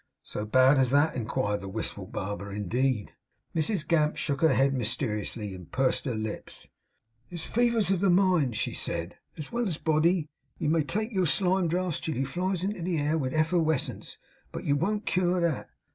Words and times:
'So 0.23 0.45
bad 0.45 0.79
as 0.79 0.89
that?' 0.89 1.13
inquired 1.15 1.61
the 1.61 1.67
wistful 1.69 2.07
barber. 2.07 2.51
'Indeed!' 2.51 3.13
Mrs 3.55 3.87
Gamp 3.87 4.15
shook 4.17 4.41
her 4.41 4.55
head 4.55 4.73
mysteriously, 4.73 5.53
and 5.53 5.71
pursed 5.71 6.07
up 6.07 6.13
her 6.13 6.19
lips. 6.19 6.67
'There's 7.29 7.43
fevers 7.43 7.91
of 7.91 7.99
the 7.99 8.09
mind,' 8.09 8.57
she 8.57 8.73
said, 8.73 9.17
'as 9.37 9.51
well 9.51 9.67
as 9.67 9.77
body. 9.77 10.27
You 10.57 10.69
may 10.69 10.81
take 10.81 11.11
your 11.11 11.27
slime 11.27 11.67
drafts 11.67 11.99
till 11.99 12.15
you 12.17 12.25
flies 12.25 12.63
into 12.63 12.81
the 12.81 12.97
air 12.97 13.15
with 13.19 13.33
efferwescence; 13.33 14.17
but 14.51 14.63
you 14.63 14.75
won't 14.75 15.05
cure 15.05 15.39
that. 15.39 15.69